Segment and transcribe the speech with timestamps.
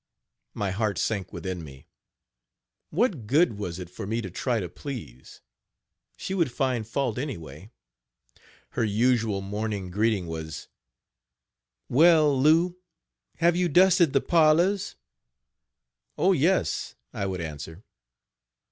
[0.55, 1.85] My heart sank within me.
[2.89, 5.41] What good was it for me to try to please?
[6.17, 7.69] She would find fault anyway.
[8.69, 10.67] Her usual morning greeting was:
[11.87, 12.79] "Well, Lou,
[13.35, 14.95] have you dusted the parlors?"
[16.17, 17.83] "Oh, yes," I would answer.